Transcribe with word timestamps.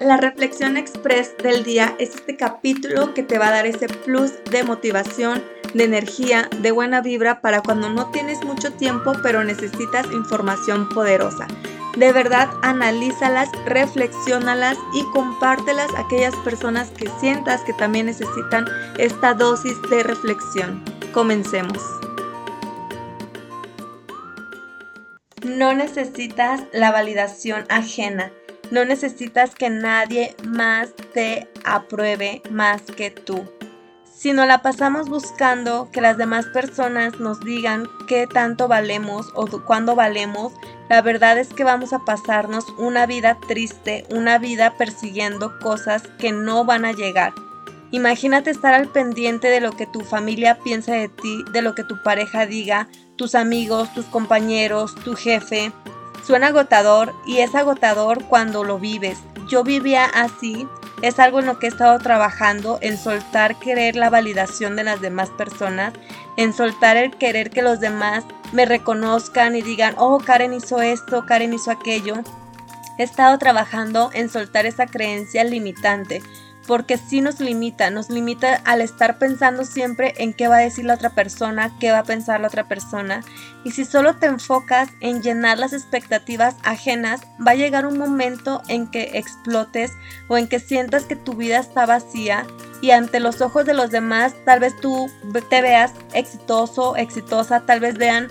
La 0.00 0.16
reflexión 0.16 0.78
express 0.78 1.36
del 1.36 1.62
día 1.62 1.94
es 1.98 2.14
este 2.14 2.34
capítulo 2.34 3.12
que 3.12 3.22
te 3.22 3.38
va 3.38 3.48
a 3.48 3.50
dar 3.50 3.66
ese 3.66 3.86
plus 3.86 4.32
de 4.50 4.64
motivación, 4.64 5.44
de 5.74 5.84
energía, 5.84 6.48
de 6.62 6.70
buena 6.70 7.02
vibra 7.02 7.42
para 7.42 7.60
cuando 7.60 7.90
no 7.90 8.10
tienes 8.10 8.42
mucho 8.42 8.72
tiempo 8.72 9.12
pero 9.22 9.44
necesitas 9.44 10.10
información 10.10 10.88
poderosa. 10.88 11.46
De 11.98 12.12
verdad, 12.12 12.48
analízalas, 12.62 13.50
reflexiónalas 13.66 14.78
y 14.94 15.04
compártelas 15.12 15.92
a 15.94 16.00
aquellas 16.00 16.34
personas 16.36 16.88
que 16.92 17.10
sientas 17.20 17.60
que 17.64 17.74
también 17.74 18.06
necesitan 18.06 18.66
esta 18.96 19.34
dosis 19.34 19.76
de 19.90 20.02
reflexión. 20.02 20.82
Comencemos. 21.12 21.76
No 25.44 25.74
necesitas 25.74 26.62
la 26.72 26.90
validación 26.90 27.66
ajena 27.68 28.32
no 28.70 28.84
necesitas 28.84 29.54
que 29.54 29.70
nadie 29.70 30.34
más 30.46 30.90
te 31.12 31.48
apruebe 31.64 32.42
más 32.50 32.82
que 32.82 33.10
tú. 33.10 33.44
Si 34.20 34.34
no 34.34 34.44
la 34.44 34.60
pasamos 34.60 35.08
buscando 35.08 35.90
que 35.90 36.02
las 36.02 36.18
demás 36.18 36.44
personas 36.46 37.18
nos 37.20 37.40
digan 37.40 37.88
qué 38.06 38.26
tanto 38.26 38.68
valemos 38.68 39.32
o 39.34 39.46
cuándo 39.64 39.94
valemos, 39.94 40.52
la 40.90 41.00
verdad 41.00 41.38
es 41.38 41.48
que 41.48 41.64
vamos 41.64 41.94
a 41.94 42.00
pasarnos 42.00 42.66
una 42.76 43.06
vida 43.06 43.38
triste, 43.48 44.04
una 44.10 44.36
vida 44.36 44.74
persiguiendo 44.76 45.58
cosas 45.58 46.02
que 46.18 46.32
no 46.32 46.66
van 46.66 46.84
a 46.84 46.92
llegar. 46.92 47.32
Imagínate 47.92 48.50
estar 48.50 48.74
al 48.74 48.88
pendiente 48.88 49.48
de 49.48 49.60
lo 49.60 49.72
que 49.72 49.86
tu 49.86 50.02
familia 50.02 50.58
piensa 50.62 50.92
de 50.92 51.08
ti, 51.08 51.42
de 51.52 51.62
lo 51.62 51.74
que 51.74 51.82
tu 51.82 52.02
pareja 52.02 52.44
diga, 52.44 52.88
tus 53.16 53.34
amigos, 53.34 53.92
tus 53.94 54.04
compañeros, 54.04 54.94
tu 54.96 55.16
jefe, 55.16 55.72
Suena 56.26 56.48
agotador 56.48 57.14
y 57.26 57.38
es 57.38 57.54
agotador 57.54 58.24
cuando 58.24 58.64
lo 58.64 58.78
vives. 58.78 59.18
Yo 59.48 59.64
vivía 59.64 60.04
así, 60.04 60.68
es 61.02 61.18
algo 61.18 61.40
en 61.40 61.46
lo 61.46 61.58
que 61.58 61.66
he 61.66 61.70
estado 61.70 61.98
trabajando, 61.98 62.78
en 62.82 62.98
soltar 62.98 63.58
querer 63.58 63.96
la 63.96 64.10
validación 64.10 64.76
de 64.76 64.84
las 64.84 65.00
demás 65.00 65.30
personas, 65.30 65.94
en 66.36 66.52
soltar 66.52 66.96
el 66.96 67.16
querer 67.16 67.50
que 67.50 67.62
los 67.62 67.80
demás 67.80 68.24
me 68.52 68.66
reconozcan 68.66 69.56
y 69.56 69.62
digan, 69.62 69.94
oh, 69.98 70.18
Karen 70.18 70.52
hizo 70.52 70.80
esto, 70.82 71.24
Karen 71.26 71.54
hizo 71.54 71.70
aquello. 71.70 72.16
He 72.98 73.02
estado 73.02 73.38
trabajando 73.38 74.10
en 74.12 74.28
soltar 74.28 74.66
esa 74.66 74.86
creencia 74.86 75.42
limitante 75.42 76.22
porque 76.70 76.98
sí 76.98 77.20
nos 77.20 77.40
limita, 77.40 77.90
nos 77.90 78.10
limita 78.10 78.62
al 78.64 78.80
estar 78.80 79.18
pensando 79.18 79.64
siempre 79.64 80.14
en 80.18 80.32
qué 80.32 80.46
va 80.46 80.58
a 80.58 80.60
decir 80.60 80.84
la 80.84 80.94
otra 80.94 81.10
persona, 81.10 81.76
qué 81.80 81.90
va 81.90 81.98
a 81.98 82.04
pensar 82.04 82.40
la 82.40 82.46
otra 82.46 82.68
persona. 82.68 83.24
Y 83.64 83.72
si 83.72 83.84
solo 83.84 84.14
te 84.14 84.26
enfocas 84.26 84.88
en 85.00 85.20
llenar 85.20 85.58
las 85.58 85.72
expectativas 85.72 86.54
ajenas, 86.62 87.22
va 87.44 87.50
a 87.50 87.56
llegar 87.56 87.86
un 87.86 87.98
momento 87.98 88.62
en 88.68 88.88
que 88.88 89.18
explotes 89.18 89.90
o 90.28 90.38
en 90.38 90.46
que 90.46 90.60
sientas 90.60 91.06
que 91.06 91.16
tu 91.16 91.32
vida 91.34 91.58
está 91.58 91.86
vacía 91.86 92.46
y 92.80 92.92
ante 92.92 93.18
los 93.18 93.40
ojos 93.40 93.66
de 93.66 93.74
los 93.74 93.90
demás 93.90 94.32
tal 94.44 94.60
vez 94.60 94.74
tú 94.80 95.10
te 95.50 95.62
veas 95.62 95.92
exitoso, 96.14 96.94
exitosa, 96.94 97.66
tal 97.66 97.80
vez 97.80 97.98
vean 97.98 98.28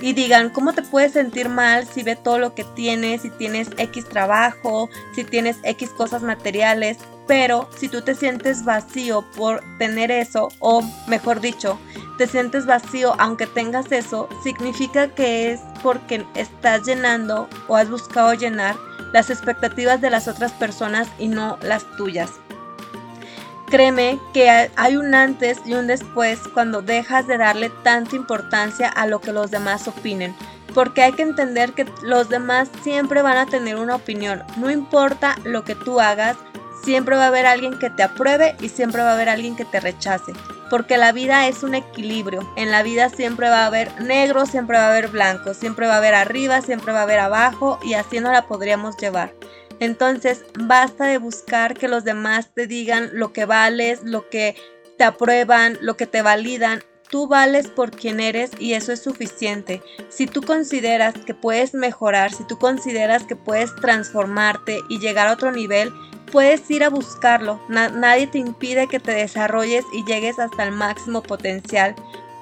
y 0.00 0.12
digan, 0.12 0.50
¿cómo 0.50 0.72
te 0.72 0.82
puedes 0.82 1.12
sentir 1.12 1.48
mal 1.48 1.86
si 1.86 2.02
ve 2.02 2.16
todo 2.16 2.38
lo 2.38 2.54
que 2.54 2.64
tienes, 2.64 3.22
si 3.22 3.30
tienes 3.30 3.68
X 3.76 4.08
trabajo, 4.08 4.88
si 5.14 5.24
tienes 5.24 5.56
X 5.62 5.90
cosas 5.90 6.22
materiales? 6.22 6.98
Pero 7.26 7.68
si 7.76 7.88
tú 7.88 8.00
te 8.02 8.14
sientes 8.14 8.64
vacío 8.64 9.22
por 9.36 9.62
tener 9.78 10.10
eso, 10.10 10.48
o 10.60 10.82
mejor 11.06 11.40
dicho, 11.40 11.78
te 12.16 12.26
sientes 12.26 12.64
vacío 12.64 13.14
aunque 13.18 13.46
tengas 13.46 13.92
eso, 13.92 14.28
significa 14.42 15.08
que 15.08 15.52
es 15.52 15.60
porque 15.82 16.24
estás 16.34 16.86
llenando 16.86 17.48
o 17.66 17.76
has 17.76 17.90
buscado 17.90 18.32
llenar 18.34 18.76
las 19.12 19.30
expectativas 19.30 20.00
de 20.00 20.10
las 20.10 20.28
otras 20.28 20.52
personas 20.52 21.08
y 21.18 21.28
no 21.28 21.58
las 21.62 21.84
tuyas. 21.96 22.30
Créeme 23.70 24.18
que 24.32 24.48
hay 24.48 24.96
un 24.96 25.14
antes 25.14 25.58
y 25.66 25.74
un 25.74 25.86
después 25.86 26.40
cuando 26.54 26.82
dejas 26.82 27.26
de 27.26 27.38
darle 27.38 27.70
tanta 27.82 28.16
importancia 28.16 28.88
a 28.88 29.06
lo 29.06 29.20
que 29.20 29.32
los 29.32 29.50
demás 29.50 29.86
opinen. 29.88 30.34
Porque 30.74 31.02
hay 31.02 31.12
que 31.12 31.22
entender 31.22 31.72
que 31.72 31.86
los 32.02 32.28
demás 32.28 32.68
siempre 32.82 33.22
van 33.22 33.36
a 33.36 33.46
tener 33.46 33.76
una 33.76 33.96
opinión. 33.96 34.42
No 34.56 34.70
importa 34.70 35.36
lo 35.44 35.64
que 35.64 35.74
tú 35.74 36.00
hagas, 36.00 36.36
Siempre 36.82 37.16
va 37.16 37.24
a 37.24 37.28
haber 37.28 37.44
alguien 37.46 37.78
que 37.78 37.90
te 37.90 38.02
apruebe 38.02 38.56
y 38.60 38.68
siempre 38.68 39.02
va 39.02 39.10
a 39.10 39.14
haber 39.14 39.28
alguien 39.28 39.56
que 39.56 39.64
te 39.64 39.80
rechace. 39.80 40.32
Porque 40.70 40.96
la 40.96 41.12
vida 41.12 41.48
es 41.48 41.62
un 41.62 41.74
equilibrio. 41.74 42.40
En 42.56 42.70
la 42.70 42.82
vida 42.82 43.08
siempre 43.08 43.48
va 43.48 43.64
a 43.64 43.66
haber 43.66 44.00
negro, 44.00 44.46
siempre 44.46 44.78
va 44.78 44.86
a 44.86 44.90
haber 44.90 45.08
blanco, 45.08 45.54
siempre 45.54 45.86
va 45.86 45.94
a 45.94 45.98
haber 45.98 46.14
arriba, 46.14 46.60
siempre 46.60 46.92
va 46.92 47.00
a 47.00 47.02
haber 47.02 47.18
abajo 47.18 47.78
y 47.82 47.94
así 47.94 48.20
no 48.20 48.32
la 48.32 48.46
podríamos 48.46 48.96
llevar. 48.96 49.34
Entonces, 49.80 50.44
basta 50.58 51.06
de 51.06 51.18
buscar 51.18 51.74
que 51.74 51.88
los 51.88 52.04
demás 52.04 52.50
te 52.54 52.66
digan 52.66 53.10
lo 53.12 53.32
que 53.32 53.44
vales, 53.44 54.00
lo 54.02 54.28
que 54.28 54.56
te 54.96 55.04
aprueban, 55.04 55.78
lo 55.80 55.96
que 55.96 56.06
te 56.06 56.22
validan. 56.22 56.82
Tú 57.10 57.26
vales 57.26 57.68
por 57.68 57.90
quien 57.90 58.20
eres 58.20 58.50
y 58.58 58.74
eso 58.74 58.92
es 58.92 59.00
suficiente. 59.00 59.82
Si 60.10 60.26
tú 60.26 60.42
consideras 60.42 61.14
que 61.24 61.32
puedes 61.34 61.72
mejorar, 61.72 62.32
si 62.32 62.46
tú 62.46 62.58
consideras 62.58 63.24
que 63.24 63.36
puedes 63.36 63.74
transformarte 63.76 64.80
y 64.90 64.98
llegar 64.98 65.28
a 65.28 65.32
otro 65.32 65.50
nivel, 65.50 65.90
puedes 66.30 66.70
ir 66.70 66.84
a 66.84 66.90
buscarlo. 66.90 67.60
nadie 67.68 68.26
te 68.26 68.38
impide 68.38 68.88
que 68.88 69.00
te 69.00 69.12
desarrolles 69.12 69.84
y 69.94 70.04
llegues 70.04 70.38
hasta 70.38 70.64
el 70.64 70.72
máximo 70.72 71.22
potencial. 71.22 71.94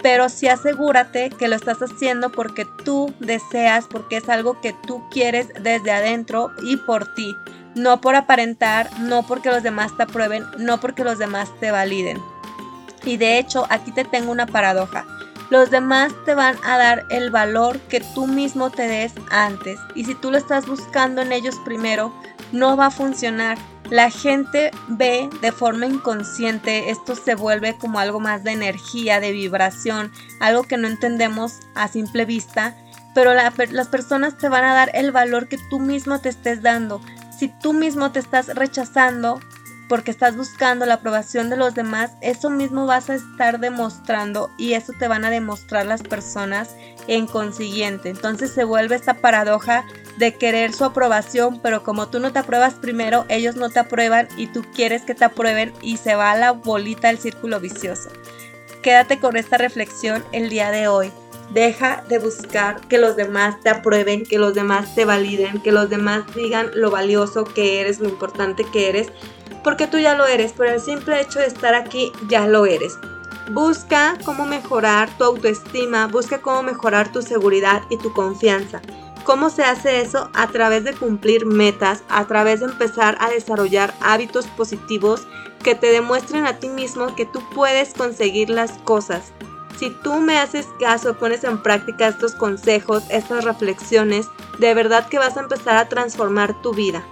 Pero 0.03 0.29
sí 0.29 0.49
asegúrate 0.49 1.31
que 1.31 1.49
lo 1.49 1.57
estás 1.57 1.79
haciendo 1.81 2.31
porque 2.31 2.67
tú 2.85 3.13
deseas, 3.19 3.87
porque 3.87 4.19
es 4.19 4.29
algo 4.29 4.61
que 4.61 4.73
tú 4.73 5.03
quieres 5.11 5.49
desde 5.61 5.91
adentro 5.91 6.53
y 6.63 6.77
por 6.77 7.15
ti. 7.15 7.35
No 7.75 8.01
por 8.01 8.15
aparentar, 8.15 8.89
no 9.01 9.27
porque 9.27 9.51
los 9.51 9.63
demás 9.63 9.97
te 9.97 10.05
aprueben, 10.05 10.45
no 10.59 10.81
porque 10.81 11.05
los 11.05 11.19
demás 11.19 11.51
te 11.61 11.71
validen. 11.71 12.23
Y 13.05 13.17
de 13.17 13.39
hecho, 13.39 13.67
aquí 13.71 13.93
te 13.93 14.05
tengo 14.05 14.33
una 14.33 14.47
paradoja. 14.47 15.07
Los 15.49 15.71
demás 15.71 16.13
te 16.25 16.35
van 16.35 16.57
a 16.65 16.77
dar 16.77 17.05
el 17.09 17.31
valor 17.31 17.79
que 17.81 18.01
tú 18.15 18.27
mismo 18.27 18.71
te 18.71 18.89
des 18.89 19.13
antes. 19.31 19.79
Y 19.95 20.05
si 20.05 20.15
tú 20.17 20.31
lo 20.31 20.39
estás 20.39 20.67
buscando 20.67 21.23
en 21.23 21.33
ellos 21.33 21.55
primero, 21.65 22.13
no 22.51 22.77
va 22.77 22.87
a 22.87 22.91
funcionar 22.91 23.57
la 23.91 24.11
gente 24.11 24.71
ve 24.89 25.29
de 25.41 25.53
forma 25.53 25.87
inconsciente, 25.87 26.91
esto 26.91 27.15
se 27.15 27.35
vuelve 27.35 27.77
como 27.79 27.99
algo 27.99 28.21
más 28.21 28.45
de 28.45 28.53
energía, 28.53 29.21
de 29.21 29.33
vibración, 29.33 30.13
algo 30.41 30.65
que 30.65 30.77
no 30.77 30.89
entendemos 30.89 31.61
a 31.75 31.89
simple 31.89 32.25
vista, 32.25 32.75
pero 33.15 33.33
las 33.35 33.89
personas 33.89 34.37
te 34.37 34.49
van 34.49 34.65
a 34.65 34.75
dar 34.75 34.91
el 34.95 35.13
valor 35.13 35.49
que 35.49 35.59
tú 35.71 35.79
mismo 35.79 36.21
te 36.21 36.29
estés 36.29 36.63
dando. 36.63 37.01
Si 37.39 37.49
tú 37.49 37.73
mismo 37.73 38.13
te 38.13 38.19
estás 38.19 38.49
rechazando 38.55 39.41
porque 39.89 40.11
estás 40.11 40.37
buscando 40.37 40.87
la 40.87 40.95
aprobación 40.95 41.51
de 41.51 41.57
los 41.57 41.75
demás, 41.75 42.13
eso 42.21 42.51
mismo 42.51 42.87
vas 42.87 43.11
a 43.11 43.15
estar 43.15 43.61
demostrando 43.61 44.51
y 44.59 44.73
eso 44.73 44.93
te 44.99 45.09
van 45.09 45.25
a 45.25 45.31
demostrar 45.31 45.87
las 45.87 46.03
personas 46.03 46.75
en 47.07 47.27
consiguiente. 47.27 48.09
Entonces 48.09 48.51
se 48.51 48.65
vuelve 48.65 48.97
esta 48.97 49.15
paradoja 49.15 49.85
de 50.19 50.35
querer 50.35 50.73
su 50.73 50.85
aprobación, 50.85 51.61
pero 51.63 51.83
como 51.83 52.09
tú 52.09 52.19
no 52.19 52.33
te 52.33 52.39
apruebas 52.39 52.75
primero, 52.75 53.27
ellos 53.29 53.57
no 53.57 53.71
te 53.71 53.81
aprueban 53.81 54.29
y 54.37 54.49
tú 54.49 54.65
quieres 54.75 55.03
que 55.03 55.15
te 55.15 55.25
aprueben 55.25 55.73
y 55.83 55.99
se 55.99 56.15
va 56.15 56.33
a 56.33 56.37
la 56.37 56.53
bolita 56.53 57.09
del 57.09 57.19
círculo 57.19 57.61
vicioso. 57.61 58.11
Quédate 58.83 59.19
con 59.19 59.37
esta 59.37 59.59
reflexión 59.59 60.25
el 60.33 60.49
día 60.49 60.71
de 60.71 60.89
hoy. 60.89 61.13
Deja 61.51 62.05
de 62.09 62.19
buscar 62.19 62.81
que 62.89 62.99
los 62.99 63.17
demás 63.17 63.61
te 63.61 63.71
aprueben, 63.71 64.25
que 64.25 64.39
los 64.39 64.55
demás 64.55 64.95
te 64.95 65.05
validen, 65.05 65.63
que 65.63 65.73
los 65.73 65.89
demás 65.89 66.25
digan 66.35 66.71
lo 66.75 66.91
valioso 66.91 67.45
que 67.45 67.81
eres, 67.81 68.01
lo 68.01 68.09
importante 68.09 68.65
que 68.73 68.89
eres, 68.89 69.09
porque 69.63 69.87
tú 69.87 69.99
ya 69.99 70.15
lo 70.15 70.27
eres. 70.27 70.53
Por 70.53 70.67
el 70.67 70.81
simple 70.81 71.21
hecho 71.21 71.39
de 71.39 71.47
estar 71.47 71.75
aquí, 71.75 72.13
ya 72.29 72.47
lo 72.47 72.67
eres. 72.67 72.99
Busca 73.53 74.19
cómo 74.25 74.45
mejorar 74.45 75.09
tu 75.17 75.25
autoestima, 75.25 76.09
busca 76.09 76.43
cómo 76.43 76.65
mejorar 76.65 77.13
tu 77.13 77.23
seguridad 77.23 77.83
y 77.91 77.97
tu 77.97 78.13
confianza. 78.13 78.83
¿Cómo 79.25 79.51
se 79.51 79.65
hace 79.65 80.01
eso? 80.01 80.31
A 80.35 80.49
través 80.49 80.85
de 80.85 80.95
cumplir 80.95 81.47
metas, 81.47 82.03
a 82.09 82.27
través 82.27 82.61
de 82.61 82.67
empezar 82.67 83.17
a 83.21 83.31
desarrollar 83.31 83.95
hábitos 84.01 84.47
positivos 84.47 85.27
que 85.65 85.75
te 85.75 85.89
demuestren 85.89 86.47
a 86.47 86.59
ti 86.59 86.69
mismo 86.69 87.17
que 87.17 87.27
tú 87.27 87.43
puedes 87.55 87.93
conseguir 87.95 88.51
las 88.51 88.73
cosas. 88.85 89.33
Si 89.77 89.91
tú 89.91 90.21
me 90.21 90.39
haces 90.39 90.67
caso, 90.81 91.15
pones 91.15 91.45
en 91.45 91.63
práctica 91.63 92.09
estos 92.09 92.35
consejos, 92.35 93.05
estas 93.11 93.45
reflexiones, 93.45 94.27
de 94.59 94.73
verdad 94.75 95.09
que 95.09 95.19
vas 95.19 95.37
a 95.37 95.41
empezar 95.41 95.77
a 95.77 95.89
transformar 95.89 96.61
tu 96.63 96.73
vida. 96.73 97.05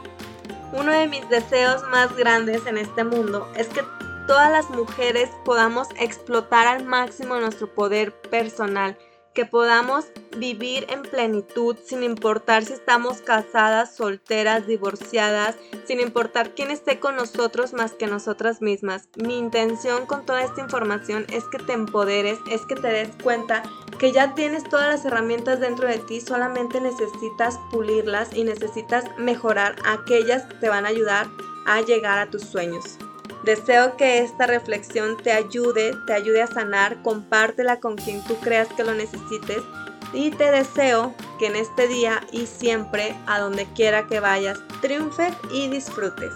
Uno 0.73 0.91
de 0.93 1.07
mis 1.07 1.29
deseos 1.29 1.83
más 1.91 2.17
grandes 2.17 2.67
en 2.67 2.79
este 2.79 3.05
mundo 3.05 3.47
es 3.57 3.69
que 3.69 3.83
todas 4.27 4.51
las 4.51 4.71
mujeres 4.71 5.31
podamos 5.45 5.89
explotar 5.99 6.67
al 6.67 6.85
máximo 6.85 7.37
nuestro 7.37 7.73
poder 7.73 8.13
personal 8.31 8.97
que 9.35 9.45
podamos 9.45 10.07
vivir 10.37 10.87
en 10.89 11.03
plenitud 11.03 11.77
sin 11.85 12.03
importar 12.03 12.65
si 12.65 12.73
estamos 12.73 13.21
casadas, 13.21 13.95
solteras, 13.95 14.67
divorciadas, 14.67 15.57
sin 15.87 16.01
importar 16.01 16.55
quién 16.55 16.71
esté 16.71 17.01
con 17.01 17.17
nosotros 17.17 17.73
más 17.73 17.93
que 17.93 18.07
nosotras 18.07 18.63
mismas. 18.63 19.09
Mi 19.17 19.37
intención 19.39 20.07
con 20.07 20.25
toda 20.25 20.43
esta 20.43 20.61
información 20.61 21.27
es 21.33 21.45
que 21.45 21.59
te 21.59 21.73
empoderes, 21.73 22.39
es 22.51 22.65
que 22.67 22.77
te 22.77 22.89
des 22.89 23.11
cuenta 23.23 23.63
que 23.99 24.13
ya 24.13 24.35
tienes 24.35 24.65
todas 24.65 24.89
las 24.89 25.05
herramientas 25.05 25.61
dentro 25.61 25.89
de 25.89 25.99
ti, 25.99 26.21
solamente 26.21 26.81
necesitas 26.81 27.59
pulirlas 27.71 28.35
y 28.35 28.45
necesitas 28.45 29.05
mejorar 29.19 29.77
aquellas 29.85 30.45
que 30.45 30.55
te 30.55 30.69
van 30.69 30.87
a 30.87 30.89
ayudar 30.89 31.27
a 31.67 31.81
llegar 31.81 32.19
a 32.19 32.31
tus 32.31 32.43
sueños. 32.43 32.99
Deseo 33.45 33.99
que 33.99 34.21
esta 34.21 34.47
reflexión 34.47 35.19
te 35.19 35.31
ayude, 35.31 35.95
te 36.07 36.15
ayude 36.15 36.41
a 36.41 36.47
sanar, 36.47 37.03
compártela 37.03 37.79
con 37.79 37.97
quien 37.97 38.25
tú 38.25 38.37
creas 38.41 38.69
que 38.69 38.85
lo 38.85 38.95
necesites 38.95 39.63
y 40.15 40.31
te 40.31 40.51
deseo 40.51 41.15
que 41.39 41.49
en 41.49 41.57
este 41.57 41.87
día 41.87 42.23
y 42.33 42.47
siempre, 42.47 43.15
a 43.27 43.41
donde 43.41 43.67
quiera 43.75 44.07
que 44.07 44.19
vayas, 44.19 44.61
triunfes 44.81 45.35
y 45.53 45.69
disfrutes. 45.69 46.33